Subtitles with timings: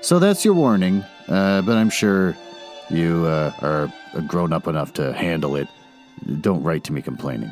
[0.00, 2.36] So that's your warning, uh, but I'm sure
[2.88, 5.68] you uh, are grown up enough to handle it.
[6.40, 7.50] Don't write to me complaining.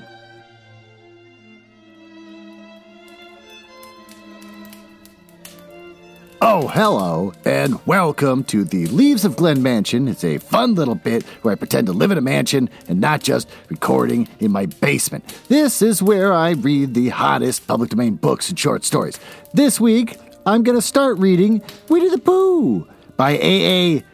[6.40, 10.06] Oh, hello, and welcome to the Leaves of Glen Mansion.
[10.06, 13.22] It's a fun little bit where I pretend to live in a mansion and not
[13.22, 15.24] just recording in my basement.
[15.48, 19.18] This is where I read the hottest public domain books and short stories.
[19.52, 24.04] This week, I'm going to start reading Winnie the Pooh by A.A.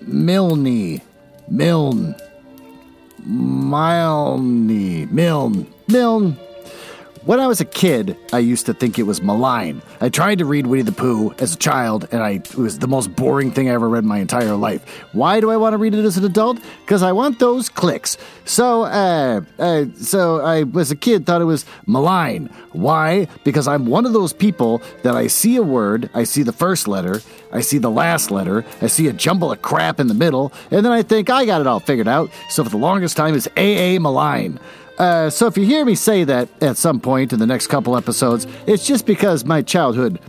[0.00, 1.02] Milne.
[1.46, 2.14] Milne.
[3.18, 5.14] Milne.
[5.14, 5.74] Milne.
[5.86, 6.43] Milne.
[7.24, 9.80] When I was a kid, I used to think it was malign.
[10.02, 12.86] I tried to read Winnie the Pooh as a child, and I, it was the
[12.86, 14.86] most boring thing I ever read in my entire life.
[15.12, 16.58] Why do I want to read it as an adult?
[16.84, 18.18] Because I want those clicks.
[18.44, 22.50] So, uh, uh, so I, as a kid, thought it was malign.
[22.72, 23.26] Why?
[23.42, 26.86] Because I'm one of those people that I see a word, I see the first
[26.86, 30.52] letter, I see the last letter, I see a jumble of crap in the middle,
[30.70, 32.28] and then I think I got it all figured out.
[32.50, 34.60] So for the longest time, it's AA malign.
[34.98, 37.96] Uh, so if you hear me say that at some point in the next couple
[37.96, 40.20] episodes, it's just because my childhood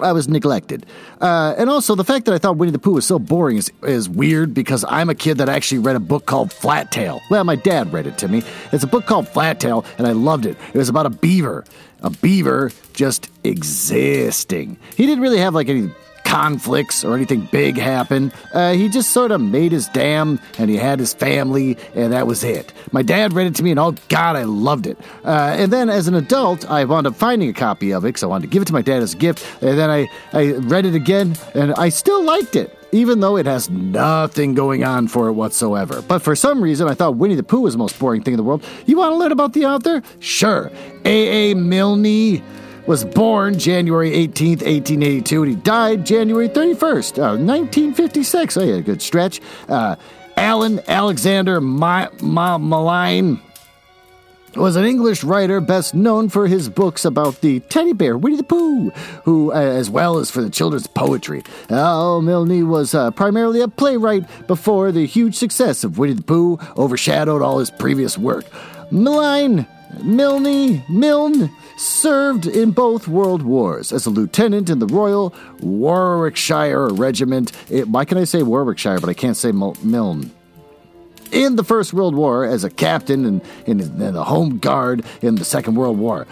[0.00, 0.86] I was neglected.
[1.20, 3.72] Uh, and also, the fact that I thought Winnie the Pooh was so boring is,
[3.82, 7.20] is weird because I'm a kid that actually read a book called Flat Tail.
[7.30, 8.42] Well, my dad read it to me.
[8.72, 10.56] It's a book called Flat Tail, and I loved it.
[10.72, 11.64] It was about a beaver.
[12.02, 14.76] A beaver just existing.
[14.96, 15.90] He didn't really have like any
[16.28, 18.30] conflicts or anything big happen.
[18.52, 22.26] Uh, he just sort of made his dam and he had his family, and that
[22.26, 22.70] was it.
[22.92, 24.98] My dad read it to me, and oh God, I loved it.
[25.24, 28.22] Uh, and then as an adult, I wound up finding a copy of it because
[28.22, 29.44] I wanted to give it to my dad as a gift.
[29.62, 33.44] And then I, I read it again, and I still liked it even though it
[33.44, 36.00] has nothing going on for it whatsoever.
[36.00, 38.38] But for some reason, I thought Winnie the Pooh was the most boring thing in
[38.38, 38.64] the world.
[38.86, 40.02] You want to learn about the author?
[40.20, 40.70] Sure.
[41.04, 41.52] A.A.
[41.52, 42.42] Milne
[42.88, 48.56] was born January 18th, 1882, and he died January 31st, uh, 1956.
[48.56, 49.42] Oh, yeah, a good stretch.
[49.68, 49.96] Uh,
[50.38, 53.42] Alan Alexander Ma- Ma- Malign
[54.56, 58.42] was an English writer best known for his books about the teddy bear Winnie the
[58.42, 58.88] Pooh,
[59.24, 61.44] who, uh, as well as for the children's poetry.
[61.68, 66.58] Al Milne was uh, primarily a playwright before the huge success of Winnie the Pooh
[66.78, 68.46] overshadowed all his previous work.
[68.90, 69.66] Malign,
[70.02, 77.52] Milne, Milne served in both World Wars as a lieutenant in the Royal Warwickshire Regiment.
[77.70, 80.30] It, why can I say Warwickshire, but I can't say Milne?
[81.30, 85.34] In the First World War, as a captain in, in, in the Home Guard in
[85.34, 86.26] the Second World War.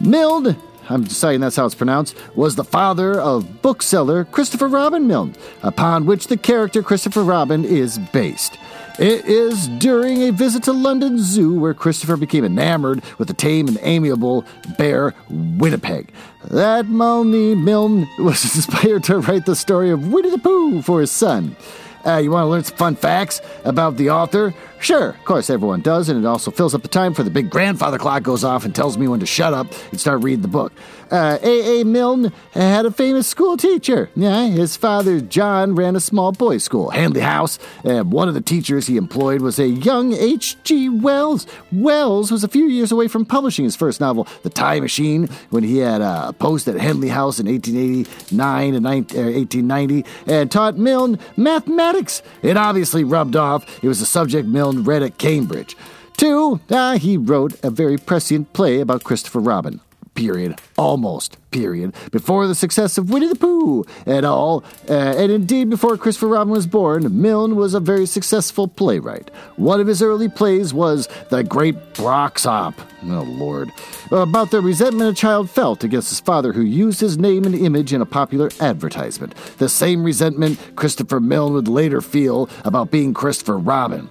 [0.00, 0.56] Milne
[0.90, 6.04] I'm deciding that's how it's pronounced, was the father of bookseller Christopher Robin Milne, upon
[6.04, 8.58] which the character Christopher Robin is based.
[8.98, 13.68] It is during a visit to London Zoo where Christopher became enamored with the tame
[13.68, 14.44] and amiable
[14.76, 16.12] bear Winnipeg.
[16.50, 21.10] That Milne Milne was inspired to write the story of Winnie the Pooh for his
[21.10, 21.56] son.
[22.04, 24.54] Uh, you want to learn some fun facts about the author?
[24.80, 27.50] Sure, of course, everyone does, and it also fills up the time for the big
[27.50, 30.48] grandfather clock goes off and tells me when to shut up and start reading the
[30.48, 30.72] book.
[31.10, 31.84] Uh, A.A.
[31.84, 34.10] Milne had a famous school teacher.
[34.14, 37.58] Yeah, his father, John, ran a small boys' school, Henley House.
[37.84, 40.88] and one of the teachers he employed was a young H.G.
[40.88, 41.46] Wells.
[41.72, 45.64] Wells was a few years away from publishing his first novel, The Time Machine, when
[45.64, 52.22] he had a post at Henley House in 1889 and 1890 and taught Milne mathematics.
[52.42, 53.64] It obviously rubbed off.
[53.82, 55.76] It was a subject Milne read at Cambridge.
[56.16, 59.80] Two, uh, he wrote a very prescient play about Christopher Robin
[60.14, 65.70] period, almost, period, before the success of Winnie the Pooh at all, uh, and indeed
[65.70, 69.30] before Christopher Robin was born, Milne was a very successful playwright.
[69.56, 72.74] One of his early plays was The Great Broxopp,
[73.04, 73.70] oh lord,
[74.10, 77.92] about the resentment a child felt against his father who used his name and image
[77.92, 79.34] in a popular advertisement.
[79.58, 84.08] The same resentment Christopher Milne would later feel about being Christopher Robin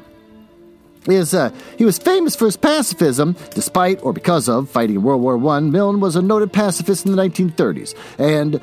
[1.07, 5.21] is uh, he was famous for his pacifism, despite or because of fighting in World
[5.21, 5.59] War I.
[5.61, 8.59] Milne was a noted pacifist in the 1930s, and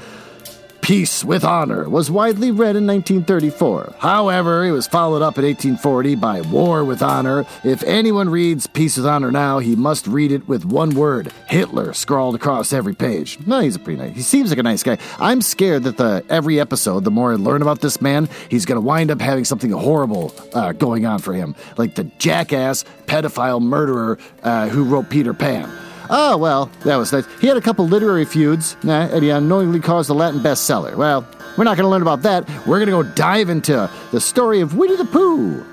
[0.86, 3.94] Peace with Honor was widely read in 1934.
[3.98, 7.44] However, it was followed up in 1840 by War with Honor.
[7.64, 11.92] If anyone reads Peace with Honor now, he must read it with one word Hitler
[11.92, 13.36] scrawled across every page.
[13.48, 14.14] No, he's a pretty nice.
[14.14, 14.98] He seems like a nice guy.
[15.18, 18.80] I'm scared that the every episode, the more I learn about this man, he's going
[18.80, 23.60] to wind up having something horrible uh, going on for him, like the jackass pedophile
[23.60, 25.68] murderer uh, who wrote Peter Pan.
[26.08, 27.26] Oh, well, that was nice.
[27.40, 30.96] He had a couple literary feuds, and he unknowingly caused a Latin bestseller.
[30.96, 31.26] Well,
[31.56, 32.48] we're not going to learn about that.
[32.66, 35.64] We're going to go dive into the story of Winnie the Pooh.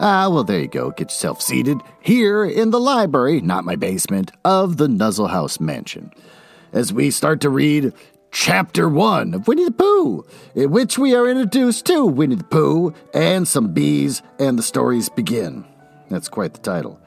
[0.00, 0.90] Ah, well, there you go.
[0.90, 6.12] Get yourself seated here in the library, not my basement, of the Nuzzle House Mansion.
[6.72, 7.92] As we start to read
[8.30, 10.24] Chapter 1 of Winnie the Pooh,
[10.54, 15.08] in which we are introduced to Winnie the Pooh and some bees, and the stories
[15.08, 15.64] begin.
[16.10, 17.00] That's quite the title.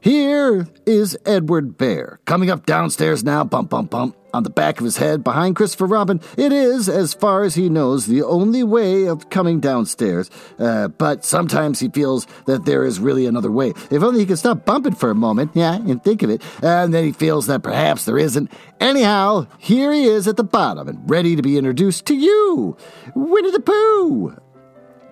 [0.00, 4.84] Here is Edward Bear coming up downstairs now, bump, bump, bump, on the back of
[4.84, 6.20] his head behind Christopher Robin.
[6.36, 10.30] It is, as far as he knows, the only way of coming downstairs.
[10.58, 13.72] Uh, but sometimes he feels that there is really another way.
[13.90, 16.42] If only he could stop bumping for a moment, yeah, and think of it.
[16.62, 18.50] And then he feels that perhaps there isn't.
[18.80, 22.76] Anyhow, here he is at the bottom and ready to be introduced to you,
[23.14, 24.36] Winnie the Pooh.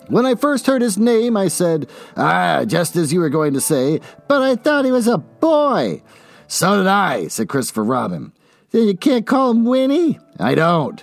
[0.08, 3.60] When I first heard his name, I said, Ah, just as you were going to
[3.60, 6.02] say, but I thought he was a boy.
[6.46, 8.32] So did I, said Christopher Robin.
[8.70, 10.18] Then you can't call him Winnie?
[10.38, 11.02] I don't.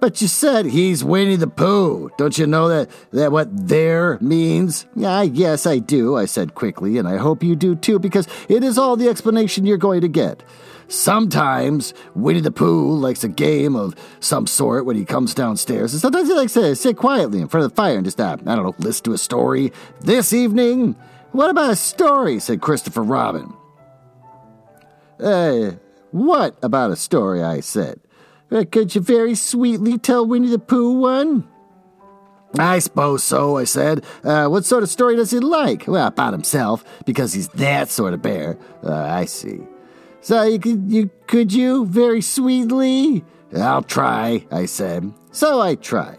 [0.00, 2.10] But you said he's Winnie the Pooh.
[2.18, 4.84] Don't you know that, that what there means?
[5.00, 8.64] Ah, yes, I do, I said quickly, and I hope you do too, because it
[8.64, 10.42] is all the explanation you're going to get.
[10.88, 16.02] Sometimes Winnie the Pooh likes a game of some sort when he comes downstairs, and
[16.02, 18.56] sometimes he likes to sit quietly in front of the fire and just, uh, I
[18.56, 19.72] don't know, listen to a story.
[20.00, 20.96] This evening,
[21.30, 22.40] what about a story?
[22.40, 23.54] said Christopher Robin.
[25.20, 25.72] Uh,
[26.12, 27.42] what about a story?
[27.42, 28.00] I said.
[28.50, 31.48] Uh, could you very sweetly tell Winnie the Pooh one?
[32.58, 34.04] I suppose so, I said.
[34.22, 35.86] Uh, what sort of story does he like?
[35.86, 38.58] Well, about himself, because he's that sort of bear.
[38.84, 39.60] Uh, I see.
[40.20, 43.24] So you could you could you very sweetly?
[43.56, 45.12] I'll try, I said.
[45.32, 46.18] So I tried.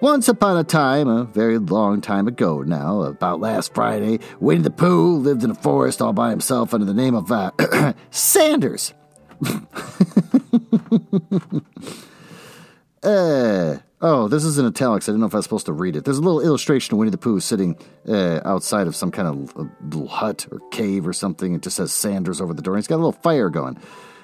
[0.00, 4.70] Once upon a time, a very long time ago now, about last Friday, Winnie the
[4.70, 7.50] Pooh lived in a forest all by himself under the name of uh,
[8.10, 8.92] Sanders.
[13.02, 15.08] Uh, oh, this is in italics.
[15.08, 16.04] I didn't know if I was supposed to read it.
[16.04, 17.76] There's a little illustration of Winnie the Pooh sitting
[18.08, 21.54] uh, outside of some kind of little hut or cave or something.
[21.54, 22.74] It just says Sanders over the door.
[22.74, 23.78] And he's got a little fire going.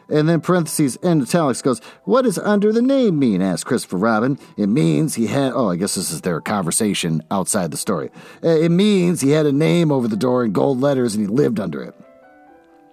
[0.08, 3.40] And then parentheses in italics goes, What does under the name mean?
[3.40, 4.38] asked Christopher Robin.
[4.56, 8.10] It means he had, oh, I guess this is their conversation outside the story.
[8.42, 11.32] Uh, it means he had a name over the door in gold letters and he
[11.32, 11.94] lived under it.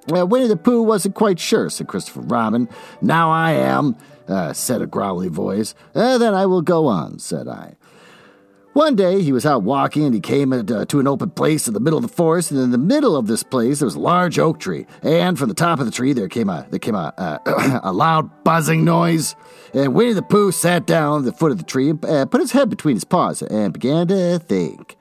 [0.09, 2.67] Well, Winnie the Pooh wasn't quite sure, said Christopher Robin.
[3.01, 3.95] Now I am,
[4.27, 5.75] uh, said a growly voice.
[5.93, 7.75] Uh, then I will go on, said I.
[8.73, 11.67] One day he was out walking and he came at, uh, to an open place
[11.67, 12.51] in the middle of the forest.
[12.51, 15.49] And in the middle of this place there was a large oak tree, and from
[15.49, 18.85] the top of the tree there came a there came a uh, a loud buzzing
[18.85, 19.35] noise.
[19.73, 22.41] And Winnie the Pooh sat down at the foot of the tree and uh, put
[22.41, 24.95] his head between his paws and began to think.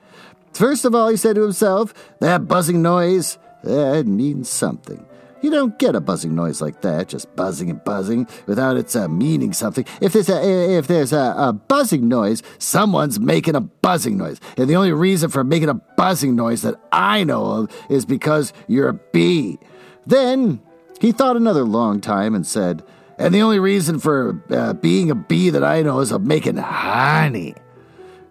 [0.52, 5.05] First of all, he said to himself, "That buzzing noise that means something."
[5.40, 9.06] You don't get a buzzing noise like that, just buzzing and buzzing, without its uh,
[9.06, 9.84] meaning something.
[10.00, 14.69] If there's a if there's a, a, buzzing noise, someone's making a buzzing noise, and
[14.69, 18.88] the only reason for making a buzzing noise that I know of is because you're
[18.88, 19.58] a bee.
[20.06, 20.60] Then
[21.00, 22.82] he thought another long time and said,
[23.17, 26.56] "And the only reason for uh, being a bee that I know is of making
[26.56, 27.55] honey."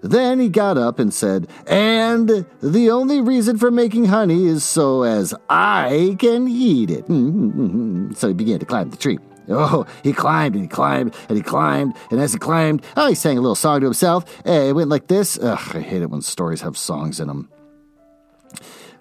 [0.07, 5.03] Then he got up and said, And the only reason for making honey is so
[5.03, 7.07] as I can eat it.
[7.07, 8.13] Mm-hmm, mm-hmm.
[8.13, 9.19] So he began to climb the tree.
[9.49, 13.15] Oh, he climbed and he climbed and he climbed, and as he climbed, oh, he
[13.15, 14.25] sang a little song to himself.
[14.45, 15.39] Eh, it went like this.
[15.39, 17.49] Ugh, I hate it when stories have songs in them.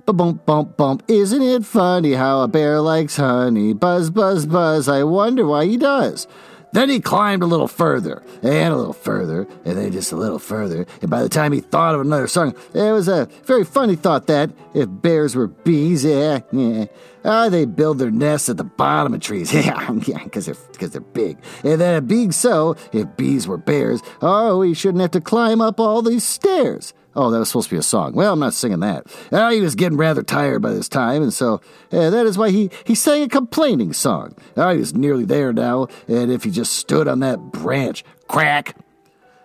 [0.06, 1.02] Bump, bump, bump.
[1.08, 3.72] Isn't it funny how a bear likes honey?
[3.72, 4.88] Buzz, buzz, buzz.
[4.88, 6.28] I wonder why he does.
[6.76, 10.38] Then he climbed a little further, and a little further, and then just a little
[10.38, 10.84] further.
[11.00, 14.26] And by the time he thought of another song, it was a very funny thought
[14.26, 16.84] that if bears were bees, yeah, yeah,
[17.24, 21.00] ah, they build their nests at the bottom of trees, yeah, yeah, because they're they're
[21.00, 21.38] big.
[21.64, 25.80] And then being so, if bees were bears, oh, we shouldn't have to climb up
[25.80, 26.92] all these stairs.
[27.16, 28.12] Oh, that was supposed to be a song.
[28.12, 29.06] Well, I'm not singing that.
[29.32, 32.50] Uh, he was getting rather tired by this time, and so uh, that is why
[32.50, 34.36] he, he sang a complaining song.
[34.54, 38.76] Uh, he was nearly there now, and if he just stood on that branch, crack.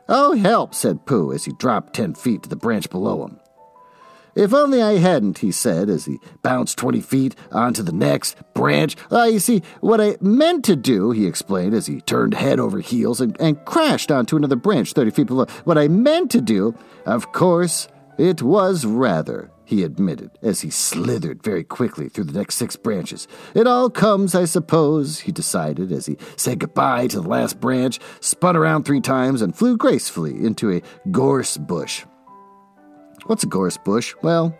[0.10, 3.41] Oh, help, said Pooh as he dropped ten feet to the branch below him.
[4.36, 8.96] If only I hadn't, he said as he bounced 20 feet onto the next branch.
[9.12, 12.80] Ah, you see, what I meant to do, he explained as he turned head over
[12.80, 15.46] heels and, and crashed onto another branch 30 feet below.
[15.66, 21.42] What I meant to do, of course, it was rather, he admitted as he slithered
[21.42, 23.28] very quickly through the next six branches.
[23.56, 28.00] It all comes, I suppose, he decided as he said goodbye to the last branch,
[28.20, 32.04] spun around three times, and flew gracefully into a gorse bush.
[33.26, 34.16] What's a gorse bush?
[34.22, 34.58] Well,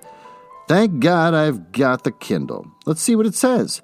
[0.68, 2.68] thank God I've got the Kindle.
[2.86, 3.82] Let's see what it says.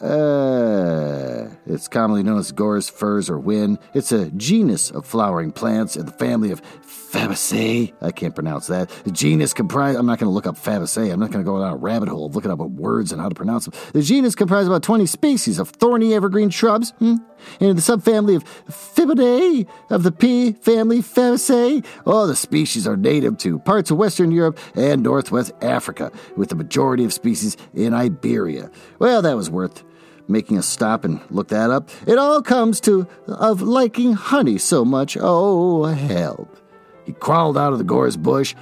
[0.00, 3.78] Uh, it's commonly known as gorse, furze, or whin.
[3.92, 7.92] It's a genus of flowering plants in the family of Fabaceae.
[8.00, 8.88] I can't pronounce that.
[9.04, 9.98] The genus comprised.
[9.98, 11.12] I'm not going to look up Fabaceae.
[11.12, 13.28] I'm not going to go down a rabbit hole of looking up words and how
[13.28, 13.74] to pronounce them.
[13.92, 16.92] The genus comprises about 20 species of thorny evergreen shrubs.
[16.92, 17.16] Hmm?
[17.60, 22.96] And in the subfamily of Fibidae of the pea family Fabaceae, all the species are
[22.96, 27.94] native to parts of Western Europe and Northwest Africa, with the majority of species in
[27.94, 28.70] Iberia.
[28.98, 29.84] Well, that was worth
[30.28, 31.90] making a stop and look that up.
[32.06, 35.16] It all comes to of liking honey so much.
[35.20, 36.56] Oh, help.
[37.04, 38.54] He crawled out of the gorse bush,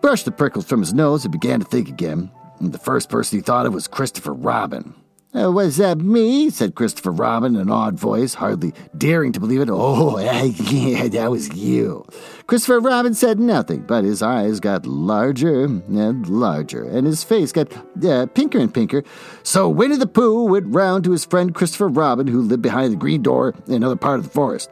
[0.00, 2.30] brushed the prickles from his nose, and began to think again.
[2.60, 4.94] And the first person he thought of was Christopher Robin.
[5.36, 6.48] Uh, was that me?
[6.48, 9.68] said Christopher Robin in an odd voice, hardly daring to believe it.
[9.70, 12.06] Oh, yeah, that was you.
[12.46, 17.70] Christopher Robin said nothing, but his eyes got larger and larger, and his face got
[18.02, 19.02] uh, pinker and pinker.
[19.42, 22.96] So Winnie the Pooh went round to his friend Christopher Robin, who lived behind the
[22.96, 24.70] green door in another part of the forest.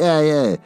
[0.00, 0.56] Yeah, yeah.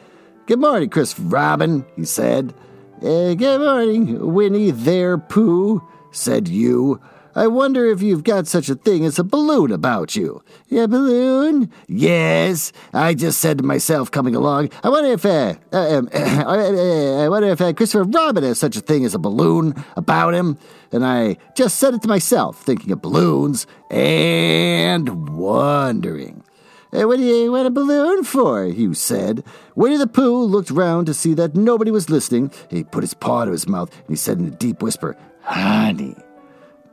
[0.45, 2.53] Good morning, Christopher Robin, he said.
[3.01, 7.01] Uh, good morning, Winnie there, Pooh, said you.
[7.35, 10.43] I wonder if you've got such a thing as a balloon about you.
[10.71, 11.71] A balloon?
[11.87, 12.71] Yes.
[12.93, 17.49] I just said to myself coming along, I wonder if, uh, uh, um, I wonder
[17.49, 20.57] if uh, Christopher Robin has such a thing as a balloon about him.
[20.91, 26.43] And I just said it to myself, thinking of balloons and wondering.
[26.91, 28.65] Uh, what do you want a balloon for?
[28.65, 29.43] you said.
[29.75, 32.51] Winnie the Pooh looked round to see that nobody was listening.
[32.69, 36.15] He put his paw to his mouth and he said in a deep whisper, Honey.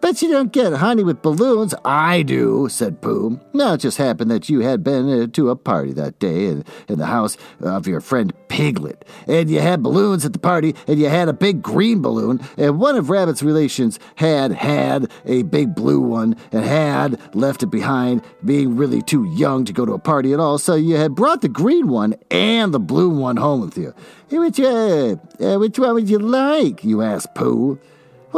[0.07, 1.75] Bet you don't get honey with balloons.
[1.85, 3.41] I do, said Pooh.
[3.53, 6.65] Now, it just happened that you had been uh, to a party that day in,
[6.87, 11.01] in the house of your friend Piglet, and you had balloons at the party, and
[11.01, 15.75] you had a big green balloon, and one of Rabbit's relations had had a big
[15.75, 19.99] blue one and had left it behind, being really too young to go to a
[19.99, 23.61] party at all, so you had brought the green one and the blue one home
[23.63, 23.93] with you.
[24.29, 26.85] Hey, which, uh, uh, which one would you like?
[26.85, 27.81] you asked Pooh.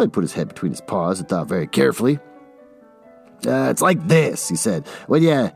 [0.00, 2.18] He put his head between his paws and thought very carefully.
[3.46, 4.86] Uh, it's like this, he said.
[5.06, 5.50] When you,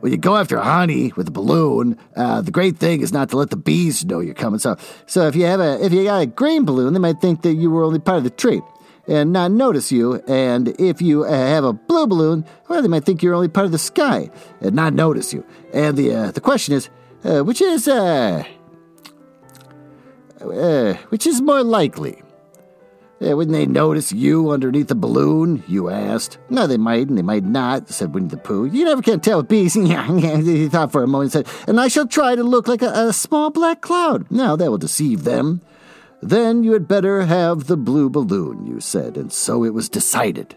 [0.00, 3.36] when you go after honey with a balloon, uh, the great thing is not to
[3.36, 4.60] let the bees know you're coming.
[4.60, 7.42] So, so if you have a if you got a green balloon, they might think
[7.42, 8.60] that you were only part of the tree
[9.06, 10.22] and not notice you.
[10.26, 13.66] And if you uh, have a blue balloon, well, they might think you're only part
[13.66, 15.44] of the sky and not notice you.
[15.72, 16.88] And the uh, the question is,
[17.24, 18.44] uh, which is uh,
[21.08, 22.23] which is more likely?
[23.20, 25.62] Yeah, wouldn't they notice you underneath the balloon?
[25.68, 26.38] You asked.
[26.50, 28.66] No, they might, and they might not, said Winnie the Pooh.
[28.66, 29.74] You never can tell with bees.
[29.74, 32.90] he thought for a moment and said, And I shall try to look like a,
[32.90, 34.30] a small black cloud.
[34.30, 35.62] Now that will deceive them.
[36.20, 40.56] Then you had better have the blue balloon, you said, and so it was decided.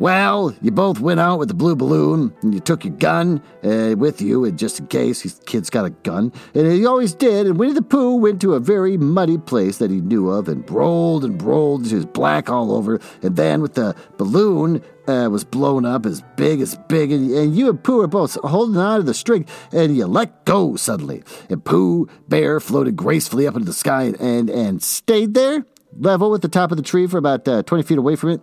[0.00, 3.96] Well, you both went out with the blue balloon, and you took your gun uh,
[3.98, 7.48] with you, and just in case his kid's got a gun, and he always did.
[7.48, 10.68] And Winnie the Pooh went to a very muddy place that he knew of, and
[10.70, 11.84] rolled and rolled.
[11.84, 16.22] He was black all over, and then with the balloon uh, was blown up as
[16.36, 19.46] big as big, and, and you and Pooh were both holding on to the string,
[19.72, 24.48] and you let go suddenly, and Pooh Bear floated gracefully up into the sky and
[24.48, 25.66] and stayed there,
[25.98, 28.40] level with the top of the tree for about uh, twenty feet away from it.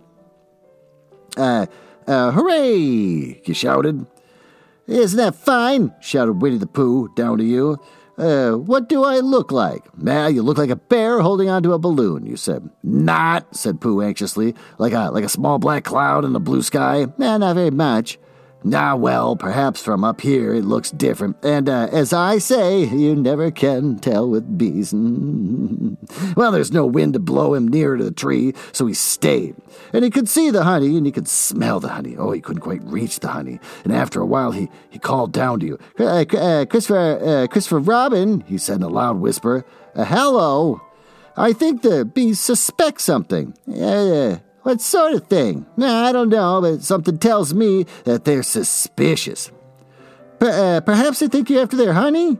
[1.36, 1.66] Uh,
[2.06, 3.40] uh, hooray!
[3.44, 4.06] You shouted.
[4.86, 5.92] Isn't that fine?
[6.00, 7.78] shouted Winnie the Pooh down to you.
[8.16, 9.84] Uh, what do I look like?
[9.98, 12.70] Well, you look like a bear holding onto a balloon, you said.
[12.82, 17.06] Not, said Pooh anxiously, like a like a small black cloud in the blue sky.
[17.18, 18.18] Nah, not very much.
[18.74, 21.36] Ah, well, perhaps from up here it looks different.
[21.44, 24.92] And uh, as I say, you never can tell with bees.
[26.36, 29.54] well, there's no wind to blow him nearer to the tree, so he stayed.
[29.92, 32.16] And he could see the honey, and he could smell the honey.
[32.16, 33.60] Oh, he couldn't quite reach the honey.
[33.84, 35.78] And after a while, he, he called down to you.
[35.98, 39.64] Uh, uh, Christopher, uh, Christopher Robin, he said in a loud whisper.
[39.94, 40.80] Uh, hello.
[41.36, 43.54] I think the bees suspect something.
[43.68, 45.64] Uh, what sort of thing?
[45.80, 49.52] I don't know, but something tells me that they're suspicious.
[50.40, 52.36] Per- uh, perhaps they think you're after their honey?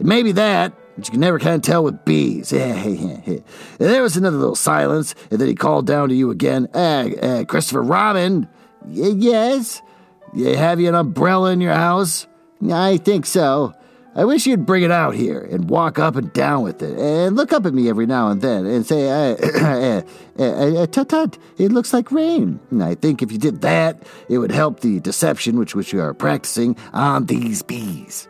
[0.00, 2.48] Maybe that, but you can never kind of tell with bees.
[3.78, 6.66] there was another little silence, and then he called down to you again.
[6.74, 8.48] Uh, uh, Christopher Robin?
[8.84, 9.80] Y- yes?
[10.34, 12.26] You have you an umbrella in your house?
[12.68, 13.74] I think so.
[14.16, 17.34] I wish you'd bring it out here and walk up and down with it and
[17.34, 20.02] look up at me every now and then and say, uh,
[20.38, 22.60] uh, uh, tut tut, it looks like rain.
[22.70, 26.00] And I think if you did that, it would help the deception which, which you
[26.00, 28.28] are practicing on these bees.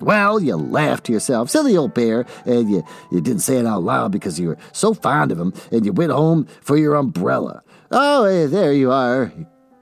[0.00, 3.82] Well, you laughed to yourself, silly old bear, and you, you didn't say it out
[3.82, 7.62] loud because you were so fond of him, and you went home for your umbrella.
[7.90, 9.32] Oh, hey, there you are,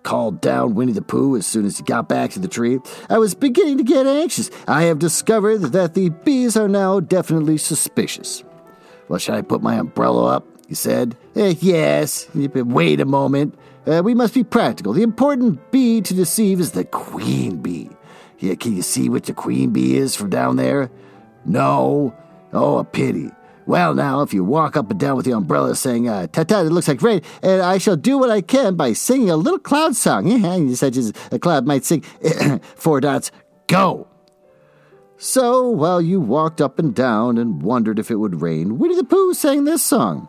[0.03, 2.79] called down Winnie the Pooh as soon as he got back to the tree.
[3.09, 4.51] I was beginning to get anxious.
[4.67, 8.45] I have discovered that the bees are now definitely suspicious.
[9.09, 10.47] Well, should I put my umbrella up?
[10.69, 11.17] He said.
[11.37, 12.29] Eh, yes.
[12.35, 13.59] Wait a moment.
[13.87, 14.93] Uh, we must be practical.
[14.93, 17.91] The important bee to deceive is the queen bee.
[18.39, 20.91] Yeah, can you see what the queen bee is from down there?
[21.45, 22.15] No.
[22.53, 23.31] Oh, a pity.
[23.67, 26.61] Well, now, if you walk up and down with the umbrella saying, uh, ta ta,
[26.61, 29.59] it looks like rain, and I shall do what I can by singing a little
[29.59, 32.01] cloud song, such as a cloud might sing,
[32.77, 33.31] four dots,
[33.69, 34.09] go.
[35.17, 39.05] So, while you walked up and down and wondered if it would rain, Winnie the
[39.05, 40.29] Pooh sang this song.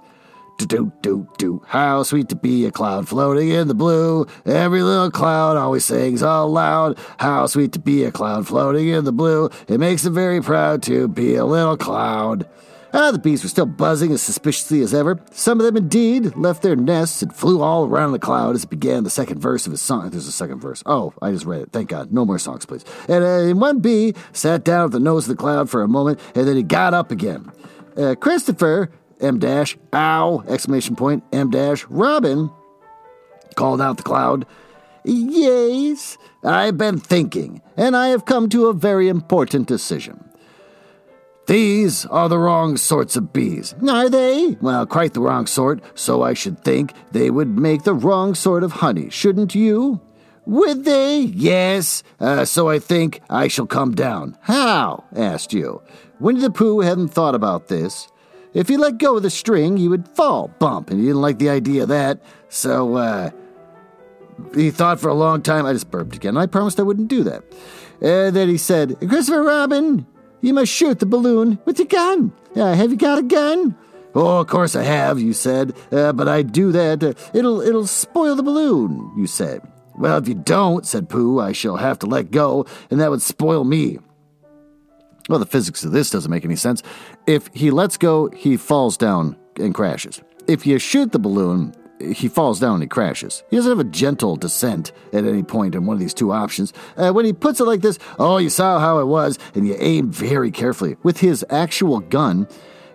[0.59, 4.27] Do do do do, how sweet to be a cloud floating in the blue.
[4.45, 6.99] Every little cloud always sings all loud.
[7.17, 9.49] How sweet to be a cloud floating in the blue.
[9.67, 12.47] It makes them very proud to be a little cloud.
[12.95, 15.19] Ah, the bees were still buzzing as suspiciously as ever.
[15.31, 18.69] Some of them, indeed, left their nests and flew all around the cloud as it
[18.69, 20.11] began the second verse of his song.
[20.11, 20.83] There's a second verse.
[20.85, 21.71] Oh, I just read it.
[21.71, 22.11] Thank God.
[22.13, 22.85] No more songs, please.
[23.07, 26.19] And, uh, one bee sat down at the nose of the cloud for a moment,
[26.35, 27.51] and then he got up again.
[27.97, 32.51] Uh, Christopher, M dash, ow, exclamation point, M dash, Robin,
[33.55, 34.45] called out the cloud.
[35.03, 40.29] Yes, I've been thinking, and I have come to a very important decision.
[41.45, 43.75] These are the wrong sorts of bees.
[43.87, 44.57] Are they?
[44.61, 48.63] Well, quite the wrong sort, so I should think they would make the wrong sort
[48.63, 49.99] of honey, shouldn't you?
[50.45, 51.19] Would they?
[51.19, 52.03] Yes.
[52.19, 54.37] Uh, so I think I shall come down.
[54.41, 55.03] How?
[55.15, 55.81] asked you.
[56.19, 58.07] Winnie the Pooh hadn't thought about this.
[58.53, 61.39] If he let go of the string, he would fall, bump, and he didn't like
[61.39, 62.21] the idea of that.
[62.49, 63.31] So, uh,
[64.53, 65.65] he thought for a long time.
[65.65, 66.37] I just burped again.
[66.37, 67.43] I promised I wouldn't do that.
[68.01, 70.05] And then he said, Christopher Robin,
[70.43, 72.31] you must shoot the balloon with your gun.
[72.55, 73.75] Uh, have you got a gun?
[74.13, 75.73] Oh, of course I have, you said.
[75.91, 77.03] Uh, but I do that.
[77.03, 79.61] Uh, it'll it'll spoil the balloon, you said.
[79.95, 83.21] Well, if you don't, said Pooh, I shall have to let go, and that would
[83.21, 83.99] spoil me.
[85.29, 86.83] Well, the physics of this doesn't make any sense.
[87.25, 90.21] If he lets go, he falls down and crashes.
[90.47, 91.73] If you shoot the balloon,
[92.11, 93.43] he falls down and he crashes.
[93.49, 96.73] He doesn't have a gentle descent at any point in one of these two options.
[96.97, 99.75] Uh, when he puts it like this, oh, you saw how it was, and you
[99.79, 102.47] aim very carefully with his actual gun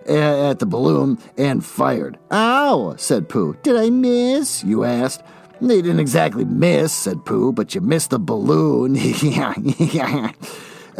[0.07, 2.17] uh, at the balloon and fired.
[2.31, 3.57] Ow, said Pooh.
[3.63, 4.63] Did I miss?
[4.63, 5.23] You asked.
[5.61, 8.95] They didn't exactly miss, said Pooh, but you missed the balloon.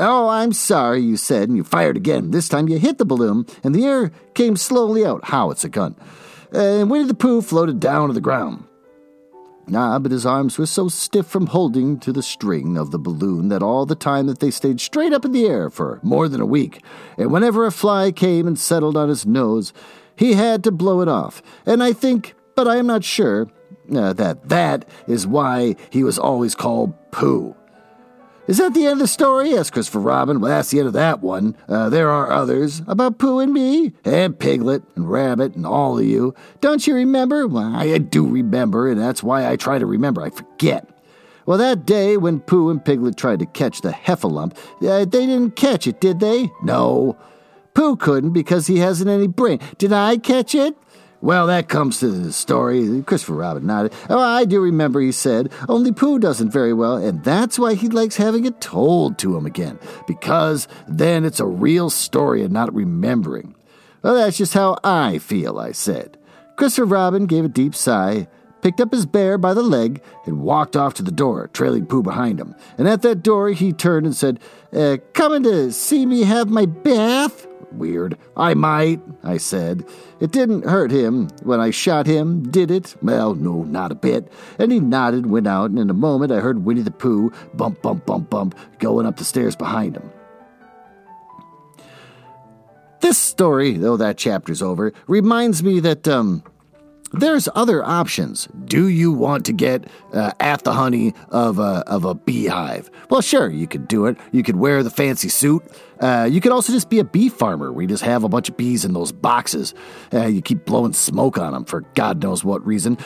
[0.01, 2.31] Oh, I'm sorry, you said, and you fired again.
[2.31, 5.25] This time you hit the balloon, and the air came slowly out.
[5.25, 5.51] How?
[5.51, 5.93] It's a gun
[6.53, 8.65] and Winnie the Pooh floated down to the ground.
[9.73, 13.49] Ah, but his arms were so stiff from holding to the string of the balloon
[13.49, 16.41] that all the time that they stayed straight up in the air for more than
[16.41, 16.81] a week,
[17.17, 19.71] and whenever a fly came and settled on his nose,
[20.15, 21.43] he had to blow it off.
[21.65, 23.47] And I think, but I am not sure,
[23.95, 27.55] uh, that that is why he was always called Pooh.
[28.49, 29.55] Is that the end of the story?
[29.55, 30.39] asked Christopher Robin.
[30.39, 31.55] Well, that's the end of that one.
[31.67, 36.05] Uh, there are others about Pooh and me, and Piglet, and Rabbit, and all of
[36.05, 36.33] you.
[36.59, 37.47] Don't you remember?
[37.47, 40.23] Well, I do remember, and that's why I try to remember.
[40.23, 40.89] I forget.
[41.45, 45.55] Well, that day when Pooh and Piglet tried to catch the heffalump, uh, they didn't
[45.55, 46.49] catch it, did they?
[46.63, 47.19] No.
[47.75, 49.59] Pooh couldn't because he hasn't any brain.
[49.77, 50.75] Did I catch it?
[51.21, 53.03] Well, that comes to the story.
[53.03, 53.93] Christopher Robin nodded.
[54.09, 55.51] Oh, I do remember, he said.
[55.67, 59.45] Only Pooh doesn't very well, and that's why he likes having it told to him
[59.45, 63.55] again, because then it's a real story and not remembering.
[64.01, 66.17] Well, that's just how I feel, I said.
[66.55, 68.27] Christopher Robin gave a deep sigh.
[68.61, 72.03] picked up his bear by the leg, and walked off to the door, trailing Pooh
[72.03, 72.55] behind him.
[72.77, 74.39] And at that door, he turned and said,
[74.73, 77.45] uh, Coming to see me have my bath?
[77.71, 78.17] Weird.
[78.35, 79.85] I might, I said.
[80.19, 82.95] It didn't hurt him when I shot him, did it?
[83.01, 84.31] Well, no, not a bit.
[84.57, 87.81] And he nodded, went out, and in a moment I heard Winnie the Pooh bump,
[87.81, 90.11] bump, bump, bump, going up the stairs behind him.
[93.01, 96.43] This story, though that chapter's over, reminds me that, um,
[97.11, 98.47] there's other options.
[98.65, 102.89] Do you want to get uh, at the honey of a, of a beehive?
[103.09, 104.17] Well, sure, you could do it.
[104.31, 105.63] You could wear the fancy suit.
[105.99, 108.49] Uh, you could also just be a bee farmer where you just have a bunch
[108.49, 109.73] of bees in those boxes.
[110.13, 112.97] Uh, you keep blowing smoke on them for God knows what reason.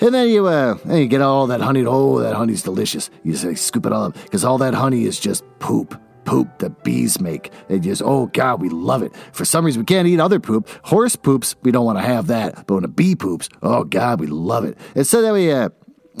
[0.00, 1.84] And then you, uh, you get all that honey.
[1.84, 3.10] Oh, that honey's delicious.
[3.24, 6.68] You just scoop it all up because all that honey is just poop poop the
[6.68, 7.50] bees make.
[7.68, 9.12] They just, oh God, we love it.
[9.32, 10.68] For some reason, we can't eat other poop.
[10.84, 12.66] Horse poops, we don't want to have that.
[12.66, 14.76] But when a bee poops, oh God, we love it.
[14.94, 15.70] And so that we, uh,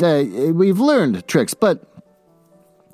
[0.02, 1.84] uh, we've learned tricks, but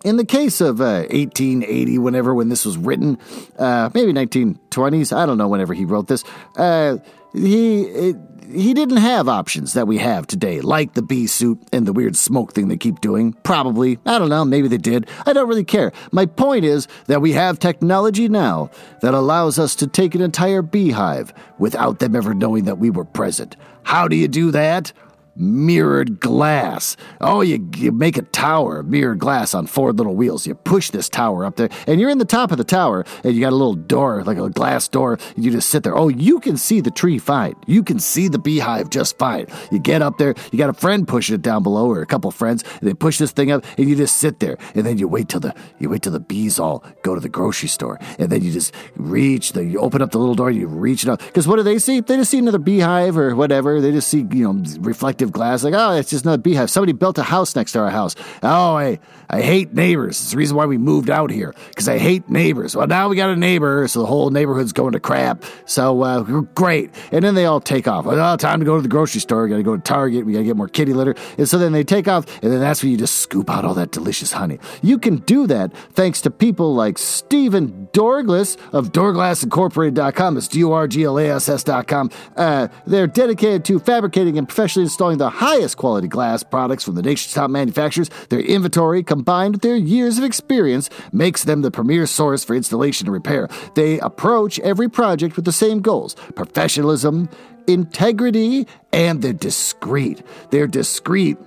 [0.04, 3.18] in the case of uh, 1880, whenever when this was written,
[3.58, 6.22] uh, maybe 1920s, I don't know, whenever he wrote this,
[6.56, 6.98] uh,
[7.32, 8.16] he it,
[8.52, 12.14] he didn't have options that we have today, like the bee suit and the weird
[12.14, 13.32] smoke thing they keep doing.
[13.42, 13.98] Probably.
[14.04, 14.44] I don't know.
[14.44, 15.08] Maybe they did.
[15.26, 15.92] I don't really care.
[16.12, 20.62] My point is that we have technology now that allows us to take an entire
[20.62, 23.56] beehive without them ever knowing that we were present.
[23.82, 24.92] How do you do that?
[25.36, 26.96] Mirrored glass.
[27.20, 30.46] Oh, you, you make a tower of mirrored glass on four little wheels.
[30.46, 33.34] You push this tower up there, and you're in the top of the tower, and
[33.34, 35.18] you got a little door, like a glass door.
[35.36, 35.96] You just sit there.
[35.96, 37.54] Oh, you can see the tree fine.
[37.66, 39.46] You can see the beehive just fine.
[39.70, 42.30] You get up there, you got a friend pushing it down below, or a couple
[42.30, 45.08] friends, and they push this thing up, and you just sit there, and then you
[45.08, 48.30] wait till the you wait till the bees all go to the grocery store, and
[48.30, 51.20] then you just reach the you open up the little door, you reach it up.
[51.20, 52.00] Because what do they see?
[52.00, 53.80] They just see another beehive or whatever.
[53.80, 55.64] They just see you know reflective reflective glass.
[55.64, 56.70] Like, oh, it's just another beehive.
[56.70, 58.14] Somebody built a house next to our house.
[58.42, 58.98] Oh, I,
[59.30, 60.20] I hate neighbors.
[60.20, 62.76] It's the reason why we moved out here because I hate neighbors.
[62.76, 65.44] Well, now we got a neighbor, so the whole neighborhood's going to crap.
[65.66, 66.22] So uh,
[66.54, 66.90] great.
[67.12, 68.06] And then they all take off.
[68.06, 69.44] Oh, time to go to the grocery store.
[69.44, 70.26] We got to go to Target.
[70.26, 71.14] We got to get more kitty litter.
[71.38, 73.74] And so then they take off, and then that's when you just scoop out all
[73.74, 74.58] that delicious honey.
[74.82, 80.37] You can do that thanks to people like Stephen Dorglass of DorglassIncorporated.com.
[80.37, 82.10] It's D-O-R-G-L-A-S-S.com.
[82.37, 87.03] Uh, they're dedicated to fabricating and professionally installing the highest quality glass products from the
[87.03, 88.11] nation's top manufacturers.
[88.31, 93.07] Their inventory, combined with their years of experience, makes them the premier source for installation
[93.07, 93.48] and repair.
[93.74, 97.29] They approach every project with the same goals professionalism,
[97.66, 100.22] integrity, and they're discreet.
[100.50, 101.38] They're discreet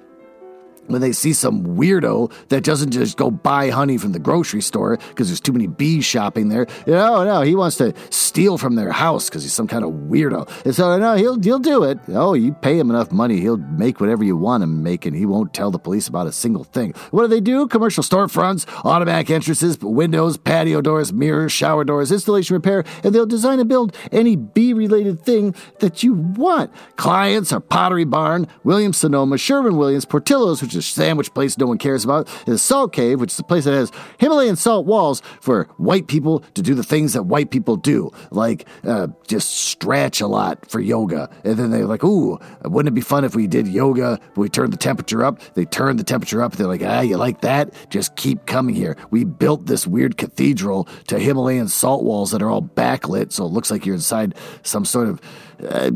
[0.87, 4.97] when they see some weirdo that doesn't just go buy honey from the grocery store
[4.97, 6.67] because there's too many bees shopping there.
[6.85, 10.49] No, no, he wants to steal from their house because he's some kind of weirdo.
[10.65, 11.99] And so, no, he'll he'll do it.
[12.09, 15.15] Oh, you pay him enough money, he'll make whatever you want him to make, and
[15.15, 16.93] he won't tell the police about a single thing.
[17.11, 17.67] What do they do?
[17.67, 23.59] Commercial storefronts, automatic entrances, windows, patio doors, mirrors, shower doors, installation repair, and they'll design
[23.59, 26.71] and build any bee-related thing that you want.
[26.95, 31.77] Clients are Pottery Barn, Williams Sonoma, Sherwin Williams, Portillo's, which a sandwich place no one
[31.77, 35.65] cares about, is Salt Cave, which is a place that has Himalayan salt walls for
[35.77, 40.27] white people to do the things that white people do, like uh, just stretch a
[40.27, 41.29] lot for yoga.
[41.43, 44.73] And then they're like, ooh, wouldn't it be fun if we did yoga, we turned
[44.73, 45.41] the temperature up?
[45.53, 46.53] They turn the temperature up.
[46.53, 47.73] They're like, ah, you like that?
[47.89, 48.95] Just keep coming here.
[49.09, 53.51] We built this weird cathedral to Himalayan salt walls that are all backlit, so it
[53.51, 55.21] looks like you're inside some sort of
[55.67, 55.91] uh,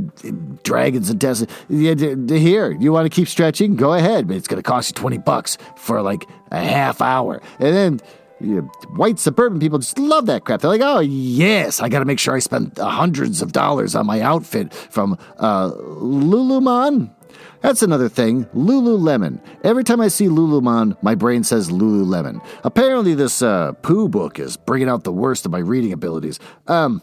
[0.63, 1.50] dragons and desert.
[1.70, 3.76] Here, you want to keep stretching?
[3.76, 7.42] Go ahead, it's going to cost you 20 bucks for like a half hour.
[7.60, 8.02] And then
[8.40, 8.62] you know,
[8.96, 10.62] white suburban people just love that crap.
[10.62, 14.06] They're like, oh, yes, I got to make sure I spend hundreds of dollars on
[14.06, 17.14] my outfit from uh, Lululemon.
[17.60, 18.46] That's another thing.
[18.56, 19.42] Lululemon.
[19.66, 22.42] Every time I see Lululemon, my brain says Lululemon.
[22.64, 26.40] Apparently, this uh, Pooh book is bringing out the worst of my reading abilities.
[26.68, 27.02] Um,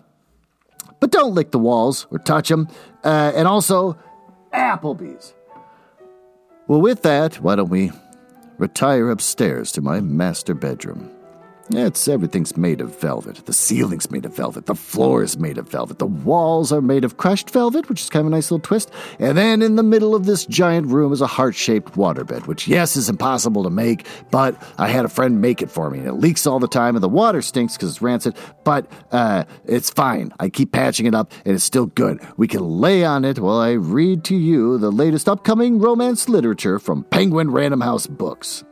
[1.00, 2.66] but don't lick the walls or touch them.
[3.04, 3.98] Uh, and also,
[4.54, 5.34] Applebee's.
[6.68, 7.92] Well, with that, why don't we
[8.58, 11.17] retire upstairs to my master bedroom?
[11.70, 13.44] It's everything's made of velvet.
[13.44, 14.64] The ceiling's made of velvet.
[14.64, 15.98] The floor is made of velvet.
[15.98, 18.90] The walls are made of crushed velvet, which is kind of a nice little twist.
[19.18, 22.66] And then in the middle of this giant room is a heart shaped waterbed, which,
[22.66, 25.98] yes, is impossible to make, but I had a friend make it for me.
[25.98, 29.44] And it leaks all the time, and the water stinks because it's rancid, but uh,
[29.66, 30.32] it's fine.
[30.40, 32.20] I keep patching it up, and it's still good.
[32.38, 36.78] We can lay on it while I read to you the latest upcoming romance literature
[36.78, 38.64] from Penguin Random House Books.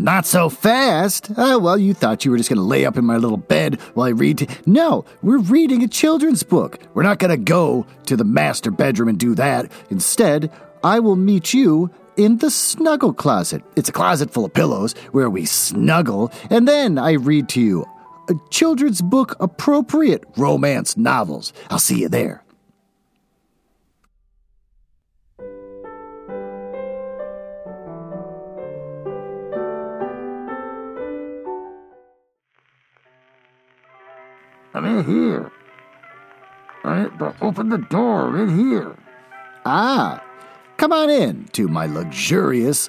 [0.00, 1.30] Not so fast.
[1.36, 3.78] Oh, well, you thought you were just going to lay up in my little bed
[3.92, 4.38] while I read.
[4.38, 6.78] T- no, we're reading a children's book.
[6.94, 9.70] We're not going to go to the master bedroom and do that.
[9.90, 10.50] Instead,
[10.82, 13.62] I will meet you in the snuggle closet.
[13.76, 17.84] It's a closet full of pillows where we snuggle, and then I read to you
[18.30, 21.52] a children's book appropriate romance novels.
[21.68, 22.42] I'll see you there.
[34.80, 35.52] I'm in here.
[36.82, 38.28] Right, but open the door.
[38.28, 38.96] I'm in here.
[39.66, 40.24] Ah,
[40.78, 42.88] come on in to my luxurious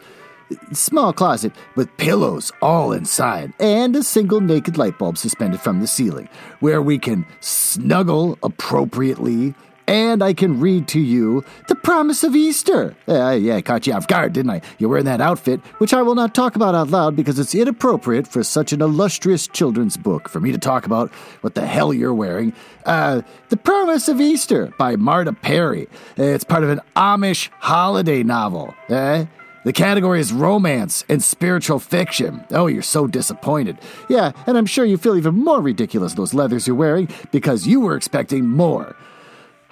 [0.73, 5.88] small closet with pillows all inside and a single naked light bulb suspended from the
[5.88, 6.27] ceiling
[6.60, 9.54] where we can snuggle appropriately
[9.91, 12.95] and I can read to you the promise of Easter.
[13.10, 14.62] Uh, yeah, I caught you off guard, didn't I?
[14.77, 18.25] You're wearing that outfit, which I will not talk about out loud because it's inappropriate
[18.25, 22.13] for such an illustrious children's book for me to talk about what the hell you're
[22.13, 22.54] wearing.
[22.86, 25.89] Uh, the Promise of Easter by Marta Perry.
[26.15, 28.73] It's part of an Amish holiday novel.
[28.88, 29.25] Eh?
[29.65, 32.45] The category is romance and spiritual fiction.
[32.51, 33.77] Oh, you're so disappointed.
[34.08, 37.82] Yeah, and I'm sure you feel even more ridiculous those leathers you're wearing because you
[37.82, 38.95] were expecting more.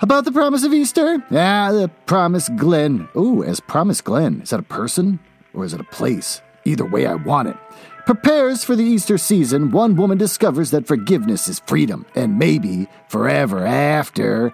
[0.01, 1.21] About the promise of Easter?
[1.29, 3.09] Ah, the Promise Glen.
[3.17, 4.41] Ooh, as Promise Glen.
[4.41, 5.19] Is that a person
[5.53, 6.41] or is it a place?
[6.63, 7.57] Either way, I want it.
[8.05, 13.65] Prepares for the Easter season, one woman discovers that forgiveness is freedom and maybe forever
[13.65, 14.53] after.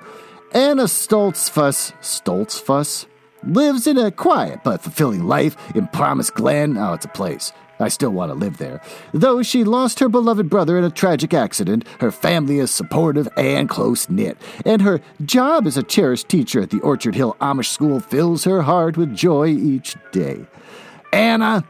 [0.51, 3.05] Anna Stoltzfus, Stoltzfus,
[3.43, 6.75] lives in a quiet but fulfilling life in Promise Glen.
[6.75, 7.53] Oh, it's a place.
[7.79, 8.81] I still want to live there.
[9.13, 13.69] Though she lost her beloved brother in a tragic accident, her family is supportive and
[13.69, 17.99] close knit, and her job as a cherished teacher at the Orchard Hill Amish School
[17.99, 20.45] fills her heart with joy each day.
[21.11, 21.63] Anna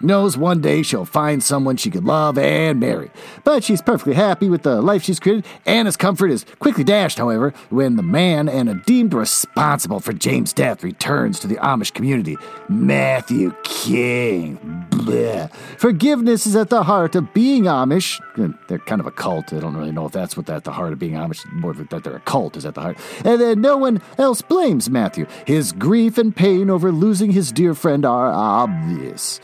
[0.00, 3.10] knows one day she'll find someone she could love and marry.
[3.44, 5.44] But she's perfectly happy with the life she's created.
[5.66, 10.82] Anna's comfort is quickly dashed, however, when the man Anna deemed responsible for James' death
[10.82, 12.36] returns to the Amish community.
[12.68, 14.58] Matthew King.
[14.90, 15.52] Blech.
[15.78, 18.20] Forgiveness is at the heart of being Amish.
[18.68, 19.52] They're kind of a cult.
[19.52, 21.50] I don't really know if that's what at the heart of being Amish.
[21.52, 22.98] More that they're a cult is at the heart.
[23.24, 25.26] And then no one else blames Matthew.
[25.46, 29.40] His grief and pain over losing his dear friend are obvious.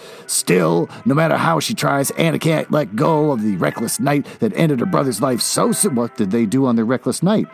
[0.49, 4.81] No matter how she tries, Anna can't let go of the reckless night that ended
[4.81, 5.95] her brother's life so soon.
[5.95, 7.47] What did they do on their reckless night?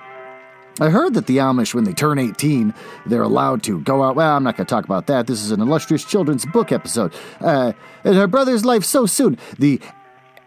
[0.81, 2.73] I heard that the Amish, when they turn 18,
[3.07, 4.17] they're allowed to go out.
[4.17, 5.27] Well, I'm not going to talk about that.
[5.27, 7.13] This is an illustrious children's book episode.
[7.41, 7.73] Uh,
[8.05, 9.39] and her brother's life so soon.
[9.59, 9.81] The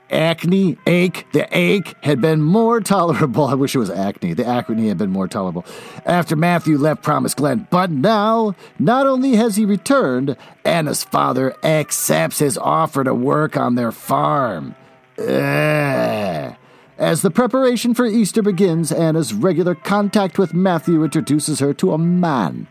[0.09, 3.45] acne, ache, the ache had been more tolerable.
[3.47, 4.33] I wish it was acne.
[4.33, 5.65] The acne had been more tolerable
[6.05, 7.67] after Matthew left Promise Glen.
[7.69, 13.75] But now, not only has he returned, Anna's father accepts his offer to work on
[13.75, 14.75] their farm.
[15.17, 16.55] Ugh.
[16.97, 21.97] As the preparation for Easter begins, Anna's regular contact with Matthew introduces her to a
[21.97, 22.67] man